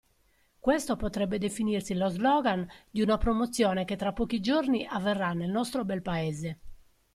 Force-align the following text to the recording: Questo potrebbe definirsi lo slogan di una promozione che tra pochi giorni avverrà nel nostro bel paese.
Questo 0.59 0.95
potrebbe 0.95 1.37
definirsi 1.37 1.93
lo 1.93 2.09
slogan 2.09 2.67
di 2.89 3.03
una 3.03 3.19
promozione 3.19 3.85
che 3.85 3.95
tra 3.97 4.11
pochi 4.13 4.39
giorni 4.39 4.83
avverrà 4.83 5.33
nel 5.33 5.51
nostro 5.51 5.85
bel 5.85 6.01
paese. 6.01 6.59